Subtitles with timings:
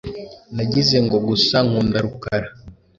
[0.55, 2.49] Nagize ngo gusa nkunda Rukara.